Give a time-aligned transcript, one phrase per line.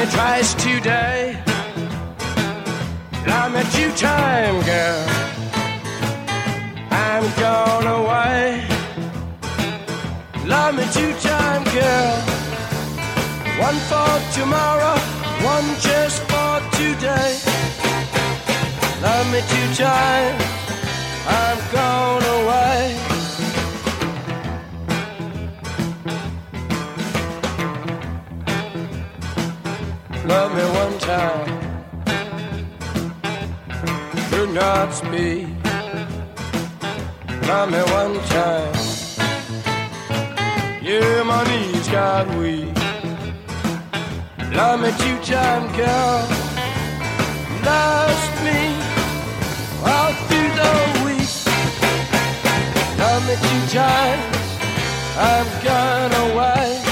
[0.00, 1.36] me twice today.
[3.26, 5.06] Love me two times, girl.
[6.90, 8.64] I'm gone away.
[10.46, 12.16] Love me two time, girl.
[13.66, 14.96] One for tomorrow,
[15.54, 17.30] one just for today.
[19.02, 20.36] Love me two time.
[21.26, 22.29] I'm gone
[34.52, 35.46] Not speak.
[37.46, 38.74] Love me one time.
[40.82, 42.74] Yeah, my knees got weak.
[44.52, 46.26] Love me two time, girl.
[47.64, 48.60] Lost me
[49.86, 51.30] all through the week.
[52.98, 54.36] Love me two times.
[55.16, 56.82] I've gone away.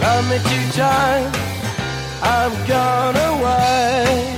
[0.00, 1.43] Love me two times.
[2.26, 4.33] I've gone away.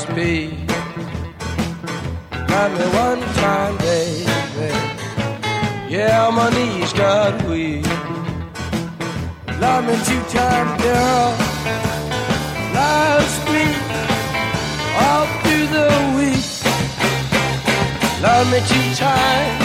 [0.00, 0.54] Speak.
[2.48, 4.70] Love me one time, baby.
[5.94, 7.84] Yeah, my knees got weak.
[9.60, 11.36] Love me two times, girl.
[12.74, 13.66] Lost me
[15.04, 16.48] all through the week.
[18.22, 19.59] Love me two times.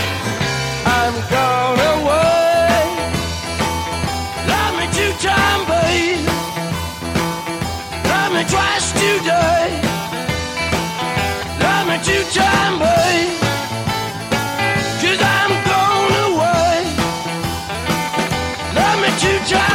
[19.26, 19.75] Two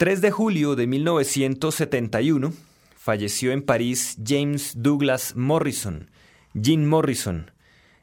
[0.00, 2.54] 3 de julio de 1971
[2.96, 6.10] falleció en París James Douglas Morrison,
[6.58, 7.50] Jim Morrison,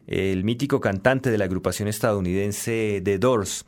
[0.05, 3.65] el mítico cantante de la agrupación estadounidense The Doors.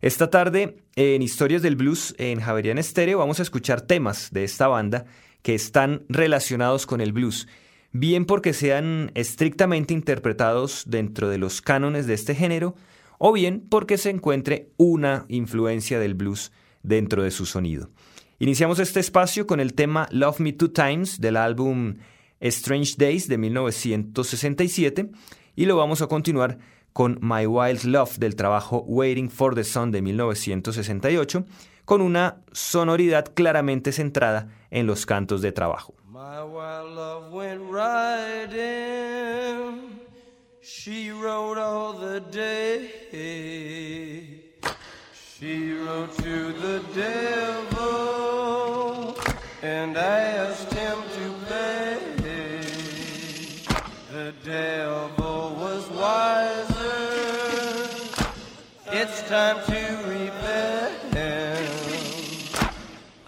[0.00, 4.66] Esta tarde, en Historias del Blues en Javerian Estéreo, vamos a escuchar temas de esta
[4.66, 5.04] banda
[5.42, 7.48] que están relacionados con el blues,
[7.92, 12.76] bien porque sean estrictamente interpretados dentro de los cánones de este género,
[13.18, 16.50] o bien porque se encuentre una influencia del blues
[16.82, 17.90] dentro de su sonido.
[18.38, 21.94] Iniciamos este espacio con el tema Love Me Two Times del álbum
[22.40, 25.10] Strange Days de 1967
[25.54, 26.58] y lo vamos a continuar
[26.92, 31.44] con My Wild Love del trabajo Waiting for the Sun de 1968
[31.84, 35.94] con una sonoridad claramente centrada en los cantos de trabajo.
[45.42, 48.22] She wrote to the devil
[49.60, 51.98] and asked him to pay.
[54.12, 56.94] The devil was wiser.
[58.92, 60.92] It's time to repent.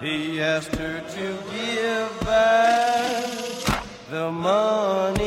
[0.01, 3.27] He asked her to give back
[4.09, 5.24] the money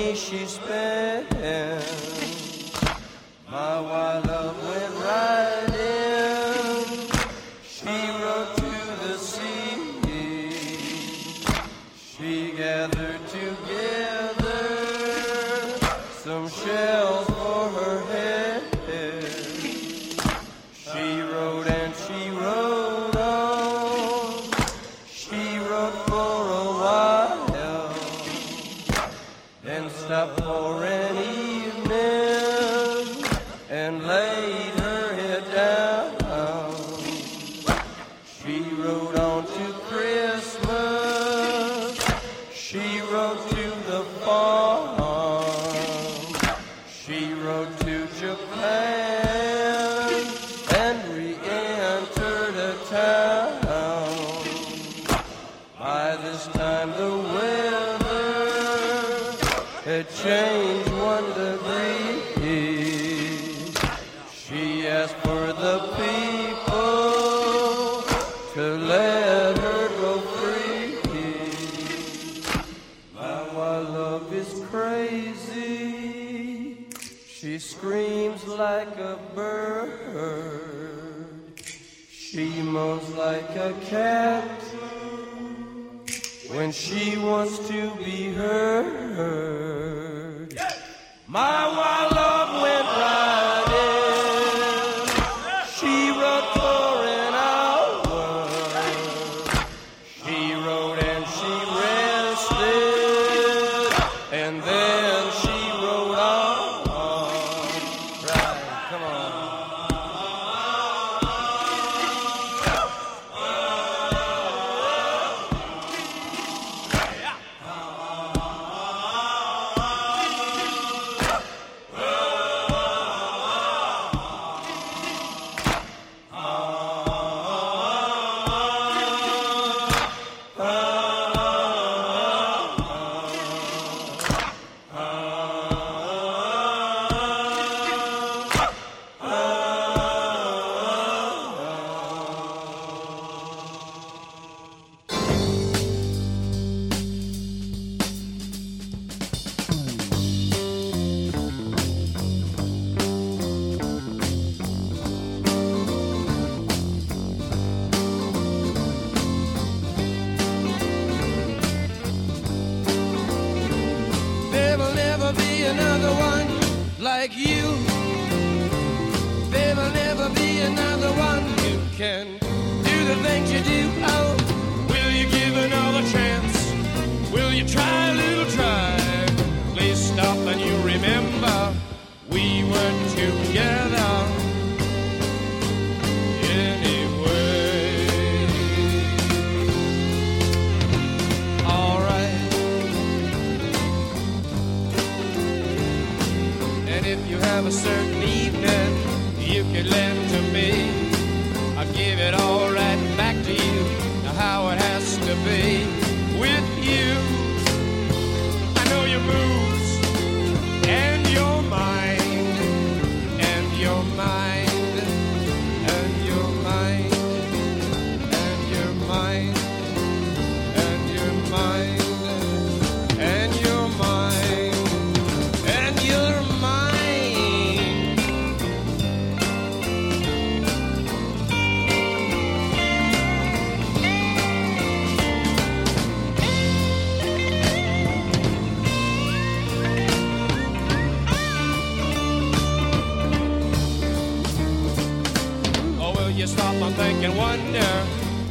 [246.83, 248.05] and think and wonder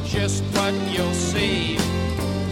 [0.05, 1.77] just what you'll see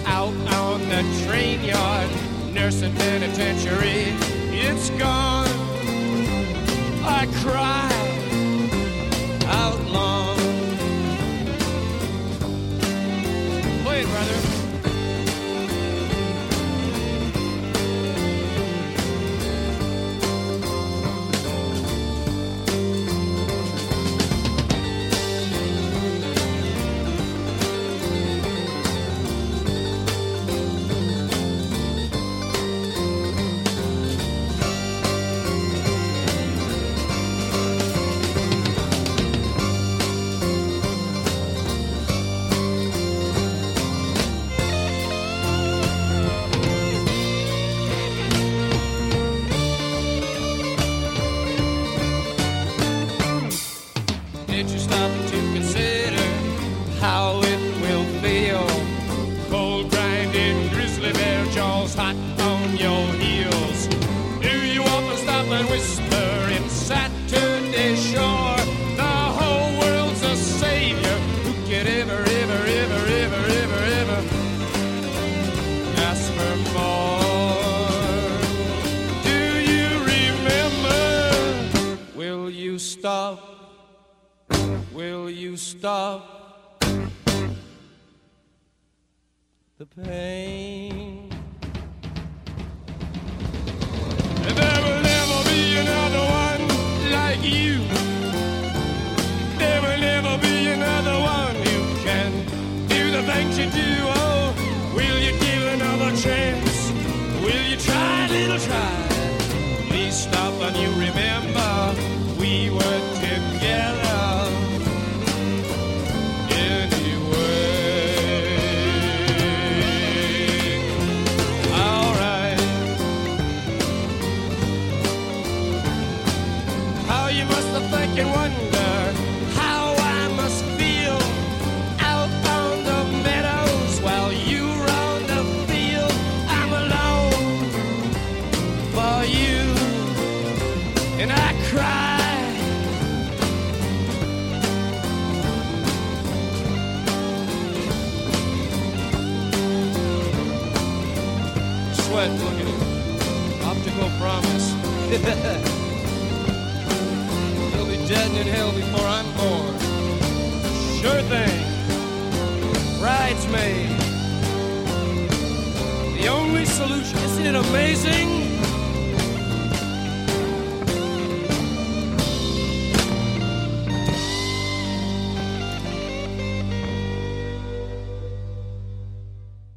[0.06, 2.10] out on the train yard,
[2.54, 4.14] nursing penitentiary.
[4.52, 5.48] It's gone.
[7.04, 7.95] I cry.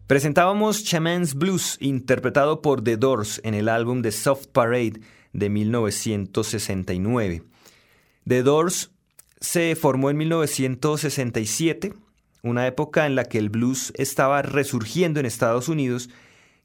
[0.08, 5.02] Presentábamos Chaman's Blues, interpretado por The Doors en el álbum The Soft Parade
[5.34, 7.42] de 1969.
[8.26, 8.90] The Doors
[9.38, 11.92] se formó en 1967,
[12.42, 16.08] una época en la que el blues estaba resurgiendo en Estados Unidos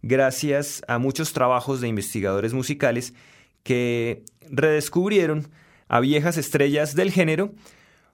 [0.04, 3.16] gracias a muchos trabajos de investigadores musicales
[3.64, 5.48] que redescubrieron
[5.88, 7.54] a viejas estrellas del género,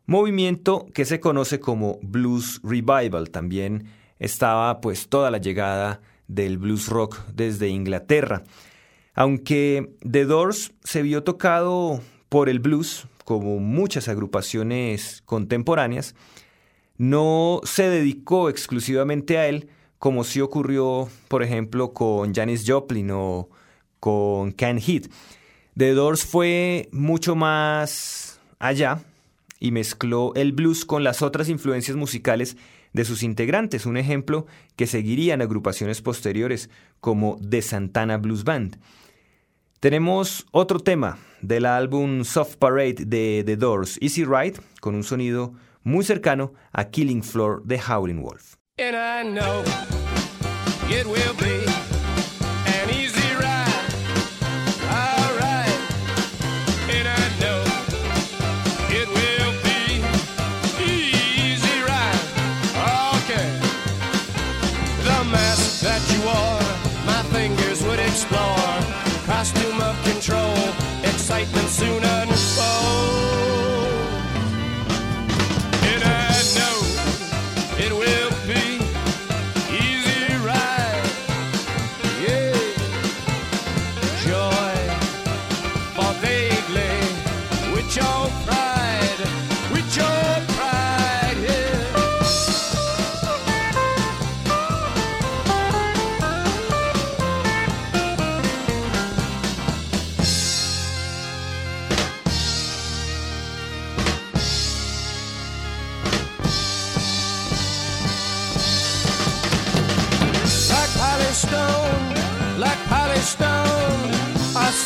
[0.05, 3.87] movimiento que se conoce como Blues Revival, también
[4.19, 8.43] estaba pues toda la llegada del blues rock desde Inglaterra.
[9.15, 16.15] Aunque The Doors se vio tocado por el blues, como muchas agrupaciones contemporáneas,
[16.97, 19.69] no se dedicó exclusivamente a él,
[19.99, 23.49] como sí ocurrió, por ejemplo, con Janis Joplin o
[23.99, 25.11] con Ken Heath.
[25.77, 29.03] The Doors fue mucho más allá
[29.59, 32.57] y mezcló el blues con las otras influencias musicales
[32.93, 36.69] de sus integrantes, un ejemplo que seguirían agrupaciones posteriores
[37.01, 38.79] como The Santana Blues Band.
[39.79, 45.53] Tenemos otro tema del álbum Soft Parade de The Doors, Easy Ride, con un sonido
[45.83, 48.58] muy cercano a Killing Floor de Howling Wolf.
[48.81, 49.65] And I know
[50.89, 51.68] it will be.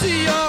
[0.04, 0.43] see you.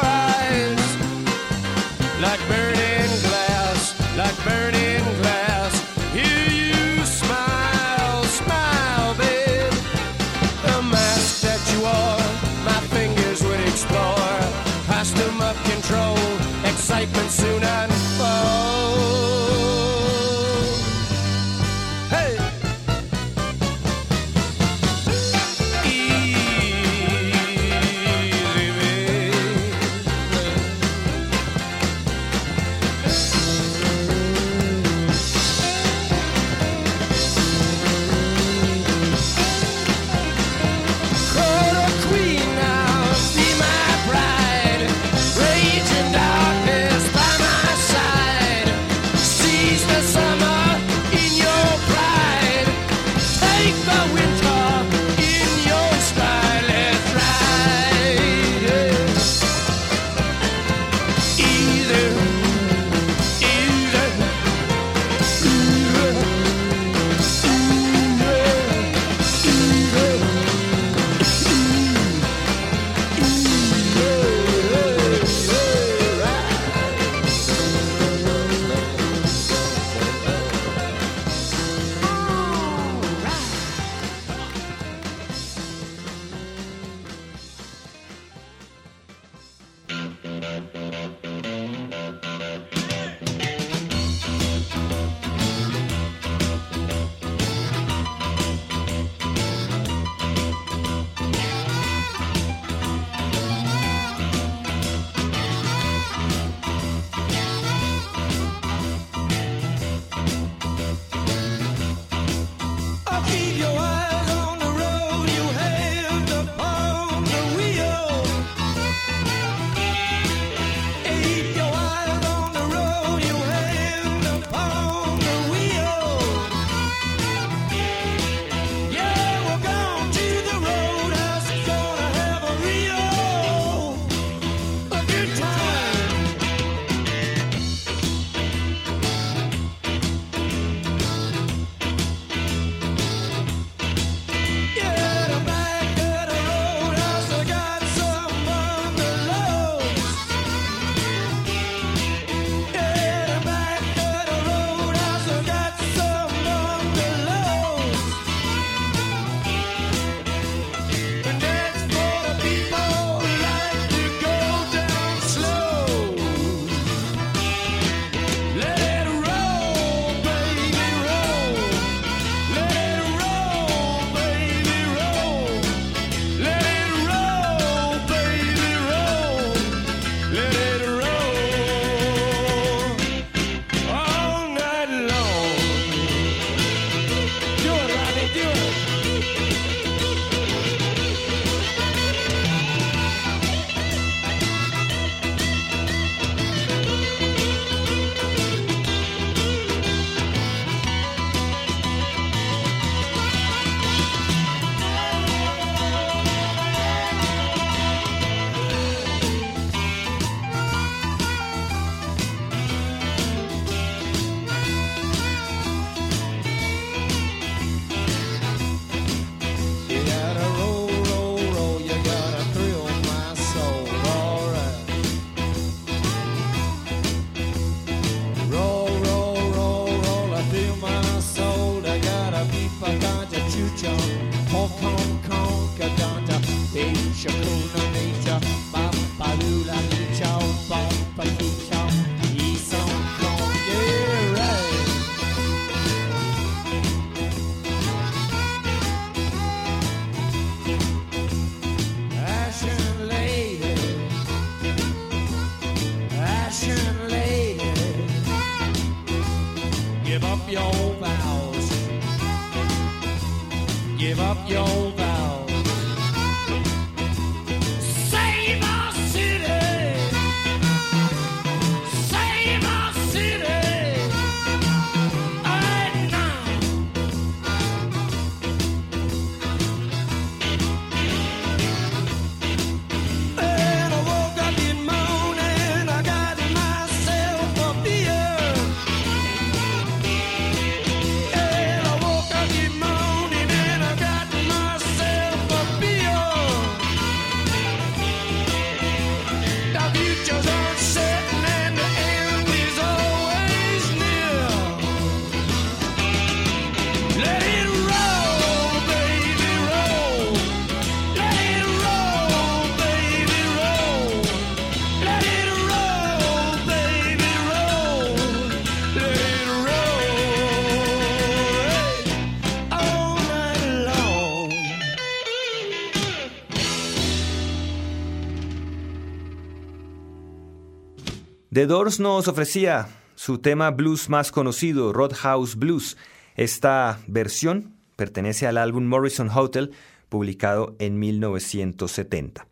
[331.55, 335.97] The Doors nos ofrecía su tema blues más conocido, Roadhouse Blues.
[336.35, 339.71] Esta versión pertenece al álbum Morrison Hotel,
[340.09, 342.49] publicado en 1970.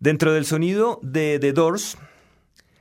[0.00, 1.98] Dentro del sonido de The Doors,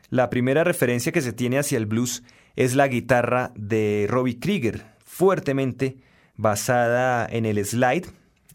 [0.09, 2.23] la primera referencia que se tiene hacia el blues
[2.55, 5.97] es la guitarra de Robbie Krieger, fuertemente
[6.37, 8.07] basada en el slide,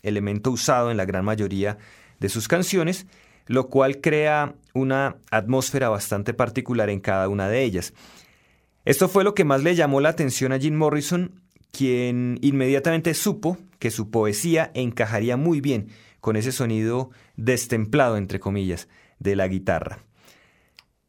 [0.02, 1.76] elemento usado en la gran mayoría
[2.18, 3.04] de sus canciones,
[3.46, 7.92] lo cual crea una atmósfera bastante particular en cada una de ellas.
[8.84, 13.58] Esto fue lo que más le llamó la atención a Jim Morrison, quien inmediatamente supo
[13.78, 15.88] que su poesía encajaría muy bien
[16.20, 20.00] con ese sonido destemplado, entre comillas, de la guitarra.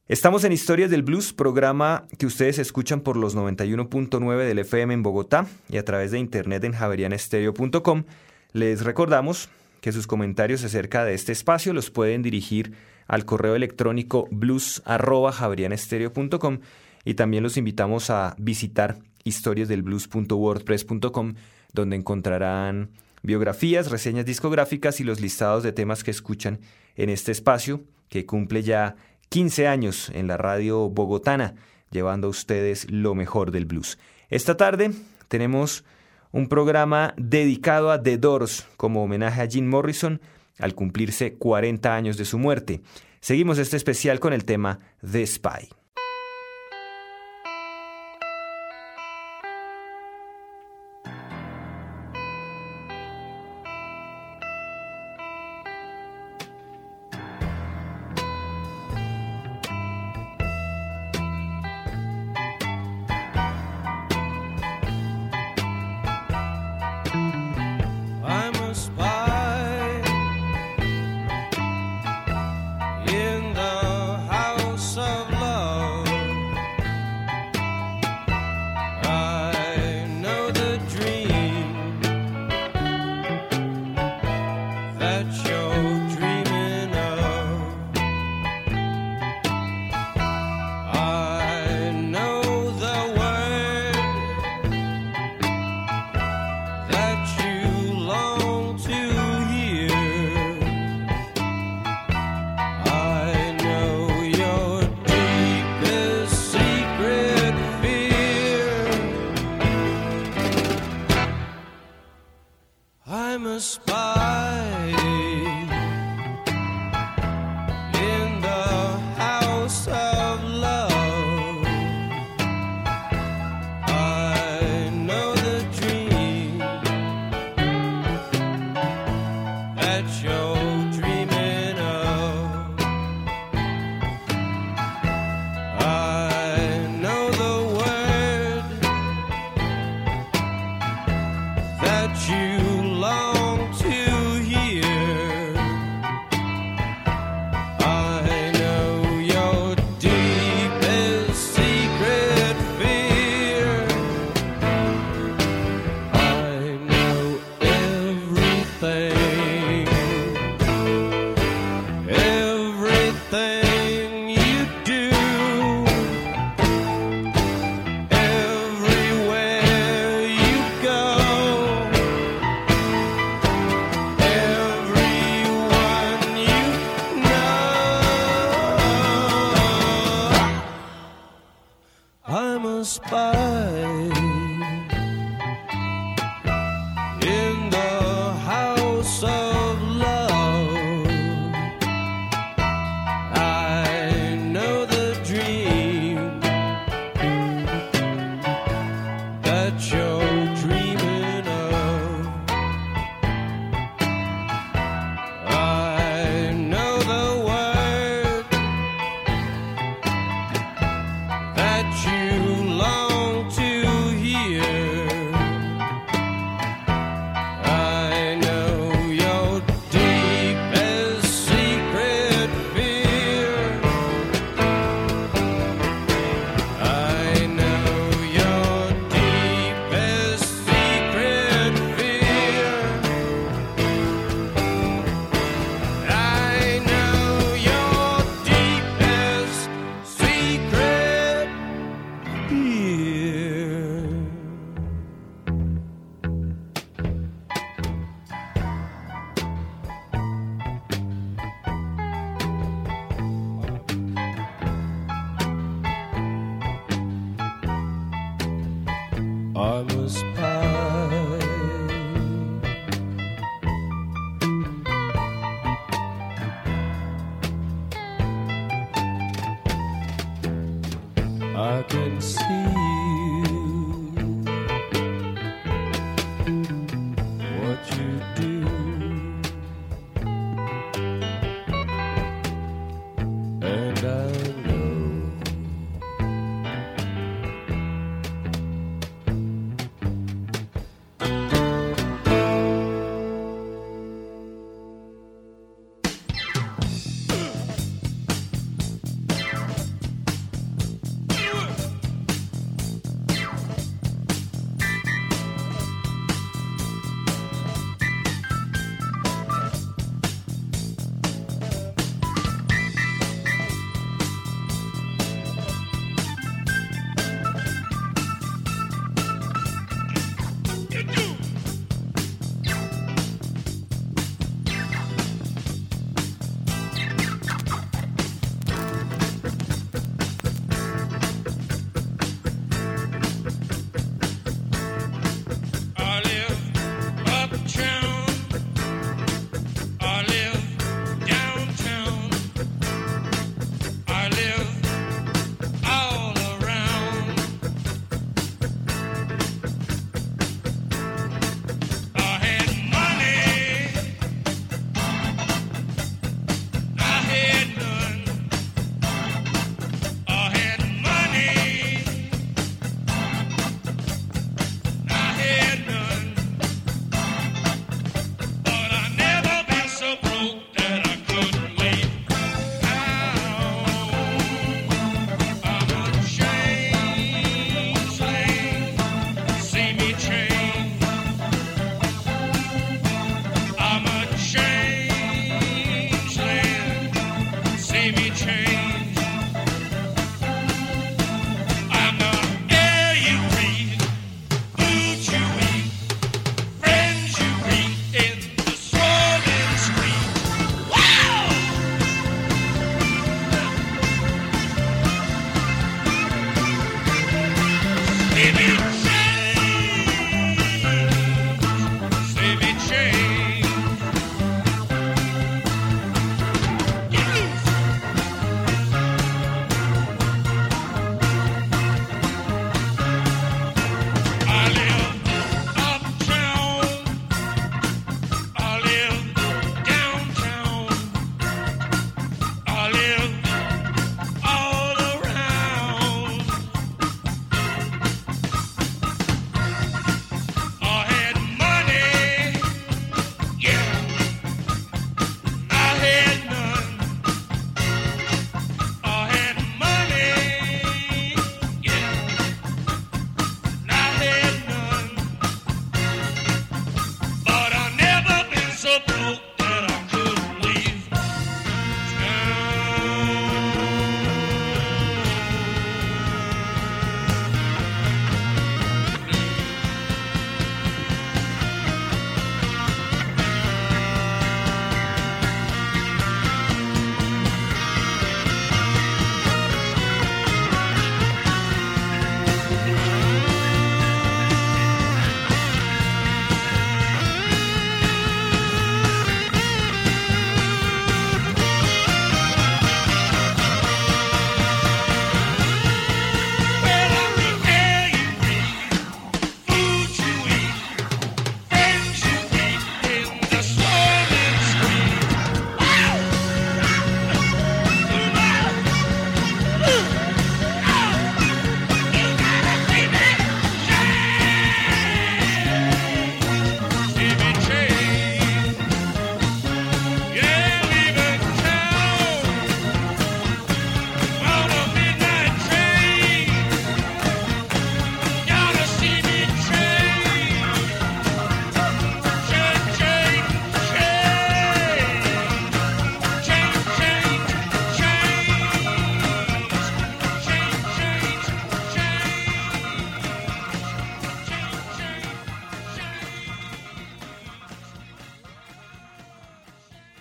[0.07, 5.03] Estamos en Historias del Blues, programa que ustedes escuchan por los 91.9 del FM en
[5.03, 8.03] Bogotá y a través de internet en javerianestereo.com.
[8.51, 9.49] Les recordamos
[9.81, 12.73] que sus comentarios acerca de este espacio los pueden dirigir
[13.07, 16.59] al correo electrónico blues.javerianestereo.com
[17.05, 21.33] y también los invitamos a visitar historiasdelblues.wordpress.com
[21.73, 22.89] donde encontrarán
[23.23, 26.59] biografías, reseñas discográficas y los listados de temas que escuchan
[26.95, 28.95] en este espacio que cumple ya
[29.29, 31.55] 15 años en la radio bogotana,
[31.89, 33.97] llevando a ustedes lo mejor del blues.
[34.29, 34.91] Esta tarde
[35.27, 35.83] tenemos
[36.31, 40.21] un programa dedicado a The Doors como homenaje a Jim Morrison
[40.59, 42.81] al cumplirse 40 años de su muerte.
[43.19, 45.82] Seguimos este especial con el tema The Spy.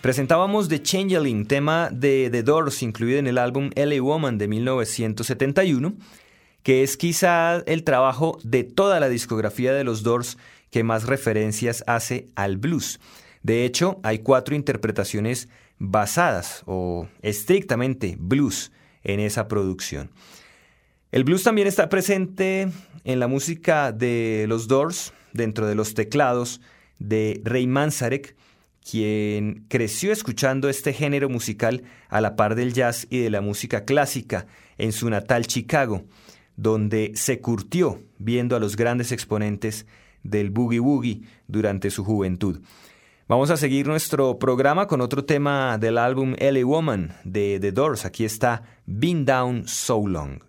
[0.03, 5.93] Presentábamos The Changeling, tema de The Doors incluido en el álbum LA Woman de 1971,
[6.61, 10.37] que es quizá el trabajo de toda la discografía de los Doors
[10.71, 12.99] que más referencias hace al blues.
[13.43, 15.47] De hecho, hay cuatro interpretaciones
[15.79, 18.73] basadas o estrictamente blues
[19.05, 20.11] en esa producción.
[21.13, 22.67] El blues también está presente
[23.05, 26.59] en la música de los Doors, dentro de los teclados
[26.99, 28.35] de Ray Manzarek,
[28.89, 33.85] quien creció escuchando este género musical a la par del jazz y de la música
[33.85, 34.45] clásica
[34.77, 36.03] en su natal Chicago,
[36.55, 39.85] donde se curtió viendo a los grandes exponentes
[40.23, 42.61] del boogie woogie durante su juventud.
[43.27, 48.05] Vamos a seguir nuestro programa con otro tema del álbum LA Woman de The Doors.
[48.05, 50.39] Aquí está Been Down So Long.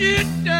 [0.00, 0.59] you down.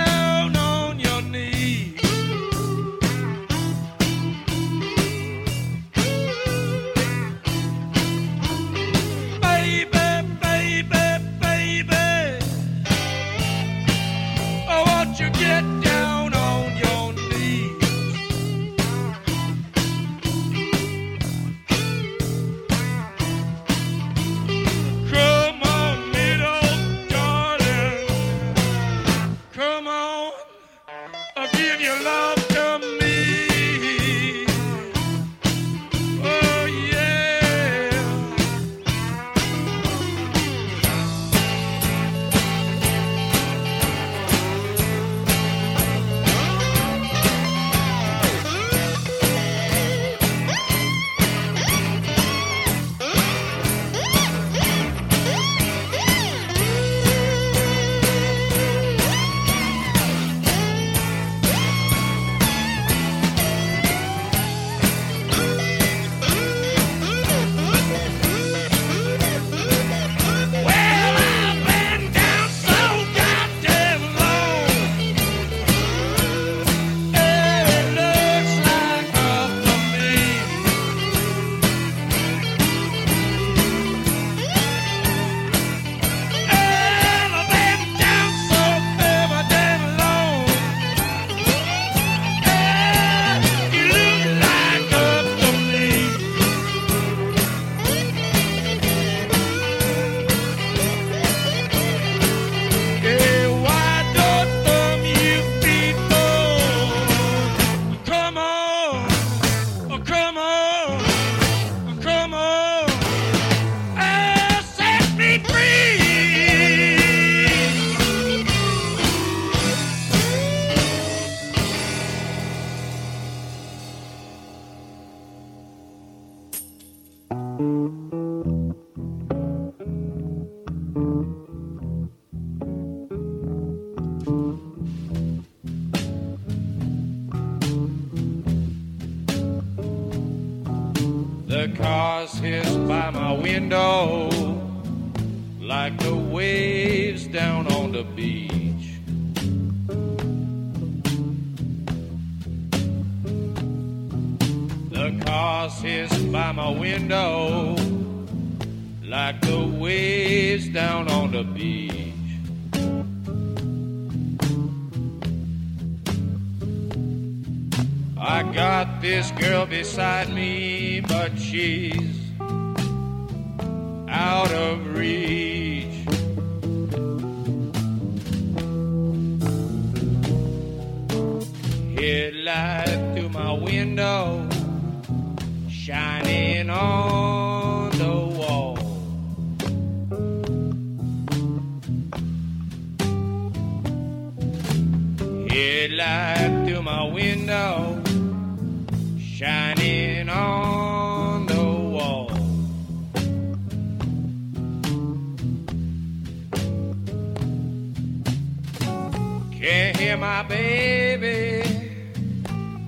[209.61, 211.63] Can't hear my baby,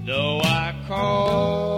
[0.06, 1.71] though I call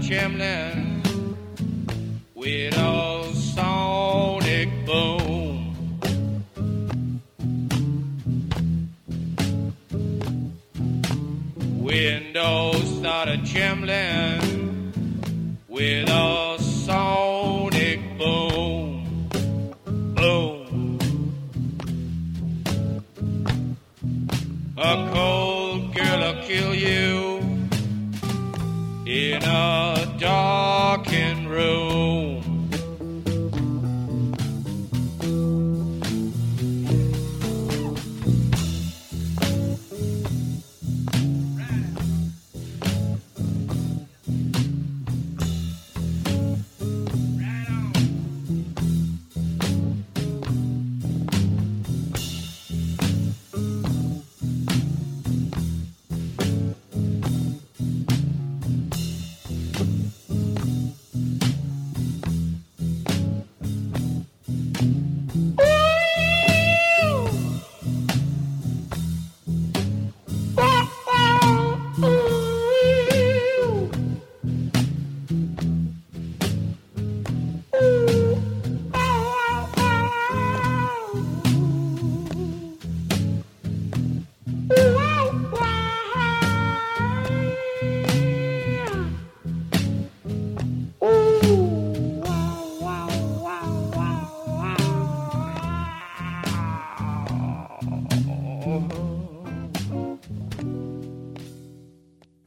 [0.00, 0.73] chimney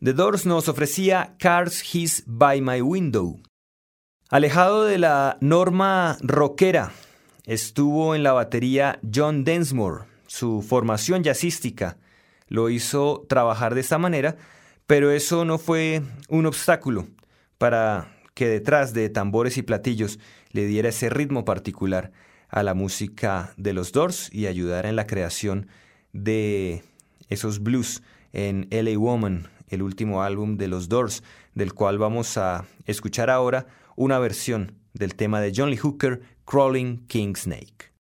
[0.08, 3.42] The Doors nos ofrecía Cars His By My Window.
[4.30, 6.94] Alejado de la norma rockera,
[7.46, 10.06] estuvo en la batería John Densmore.
[10.26, 11.98] Su formación jazzística
[12.48, 14.38] lo hizo trabajar de esta manera,
[14.86, 17.10] pero eso no fue un obstáculo
[17.58, 20.20] para que detrás de tambores y platillos
[20.52, 22.14] le diera ese ritmo particular
[22.48, 25.68] a la música de los Doors y ayudara en la creación
[26.14, 26.82] de
[27.28, 32.66] esos blues en LA Woman, el último álbum de los Doors, del cual vamos a
[32.86, 37.92] escuchar ahora una versión del tema de John Lee Hooker, Crawling King Snake.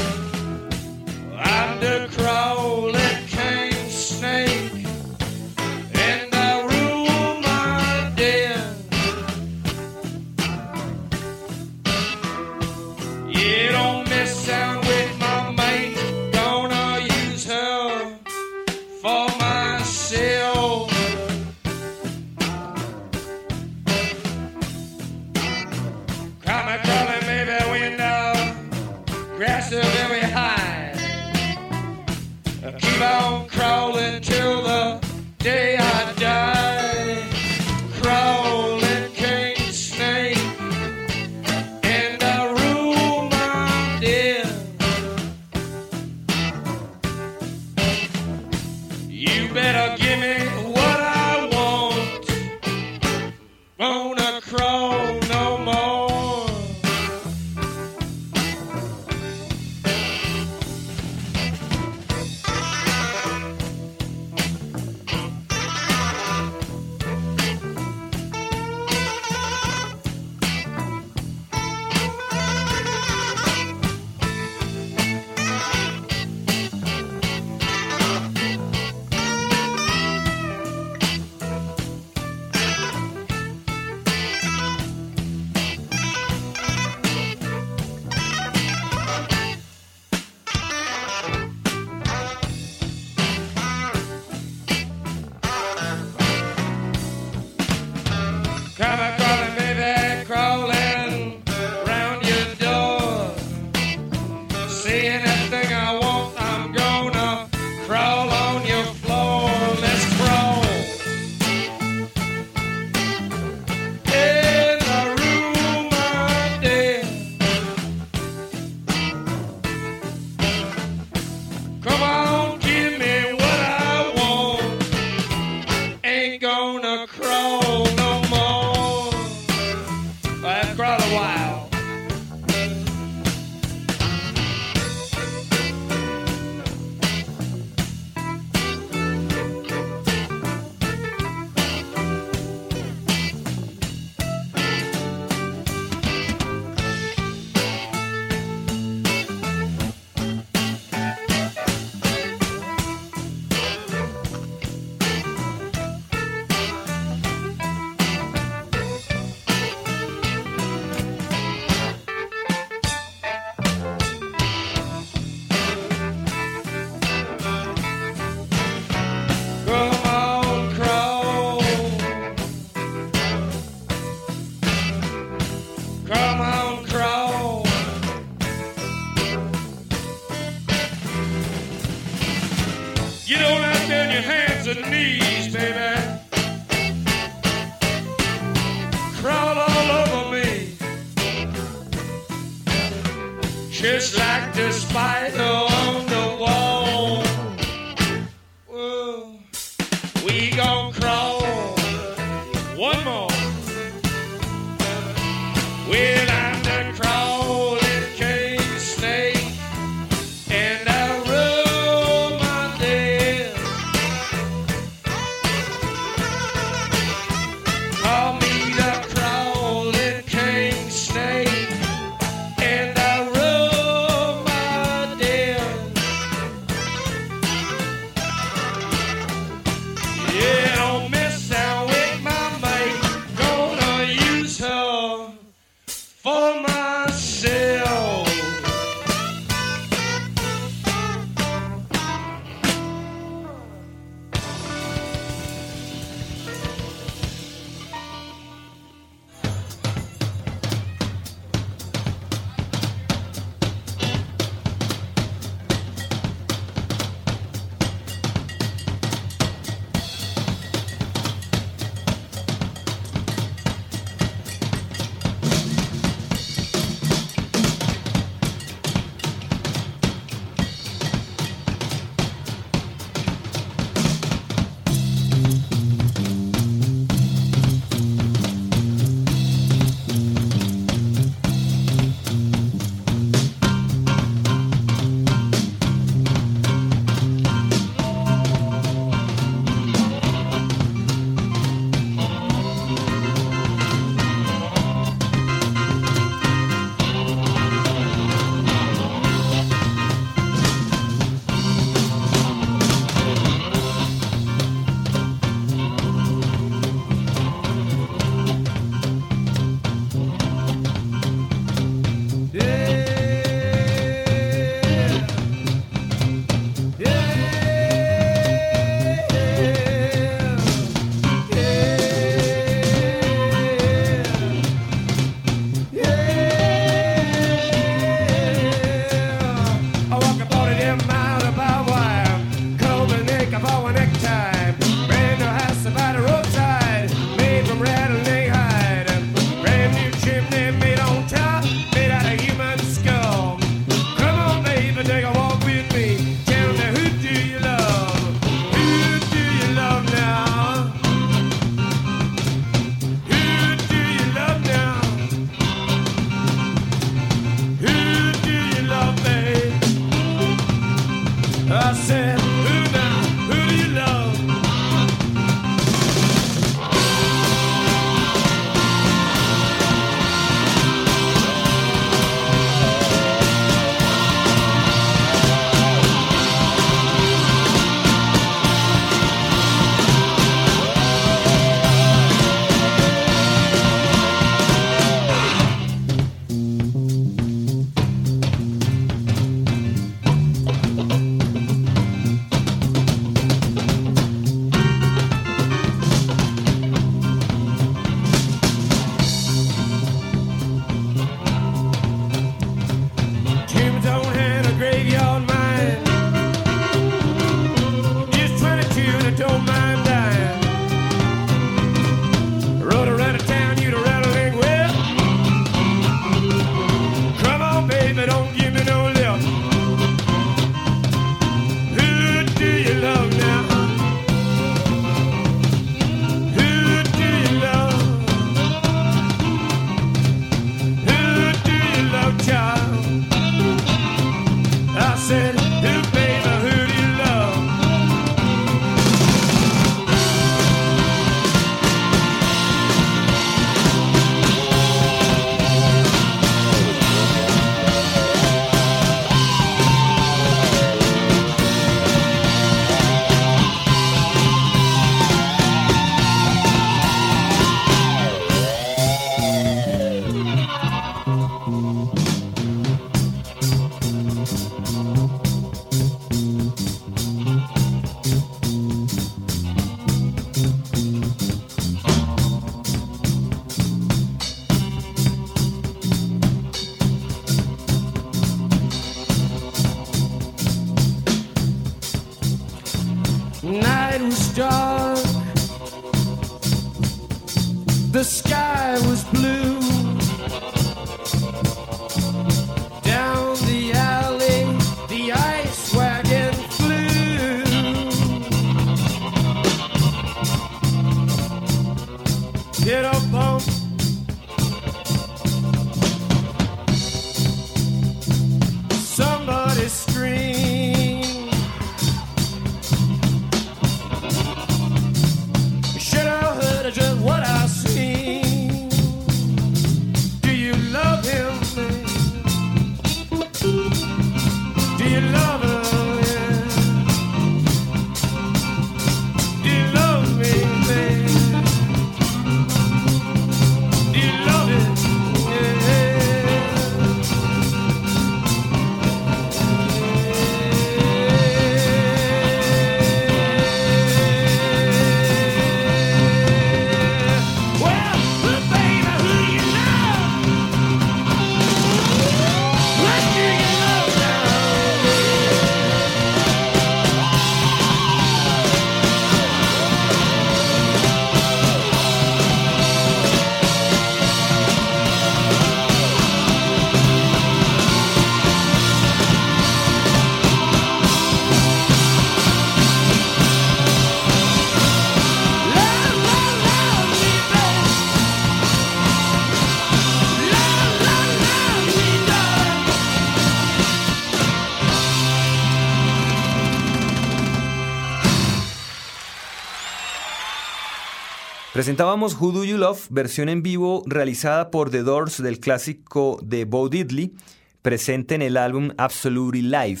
[591.76, 596.64] Presentábamos Who Do You Love, versión en vivo realizada por The Doors del clásico de
[596.64, 597.34] Bo Diddley,
[597.82, 600.00] presente en el álbum Absolutely Live.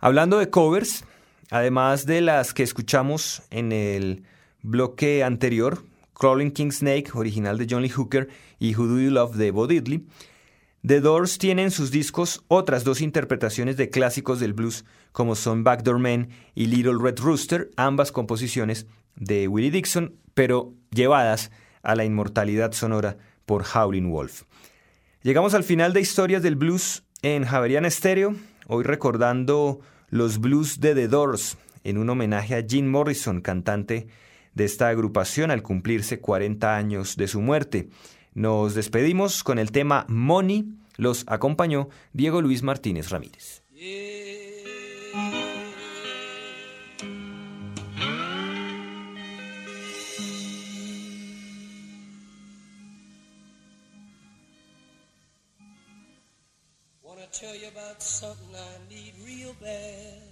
[0.00, 1.04] Hablando de covers,
[1.52, 4.24] además de las que escuchamos en el
[4.62, 9.36] bloque anterior, Crawling King Snake, original de John Lee Hooker, y Who Do You Love
[9.36, 10.04] de Bo Diddley,
[10.84, 15.62] The Doors tiene en sus discos otras dos interpretaciones de clásicos del blues, como son
[15.62, 21.50] Backdoor Man y Little Red Rooster, ambas composiciones de Willie Dixon, pero llevadas
[21.82, 24.42] a la inmortalidad sonora por Howlin' Wolf.
[25.22, 28.34] Llegamos al final de Historias del Blues en Javerian Stereo,
[28.66, 34.08] hoy recordando los blues de The Doors, en un homenaje a Jim Morrison, cantante
[34.54, 37.88] de esta agrupación al cumplirse 40 años de su muerte.
[38.34, 43.62] Nos despedimos con el tema Money, los acompañó Diego Luis Martínez Ramírez.
[57.40, 60.22] Tell you about something I need real bad.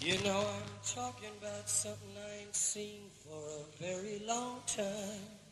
[0.00, 5.42] You know I'm talking about something I ain't seen for a very long time.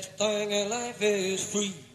[0.00, 1.89] Best thing in life is free.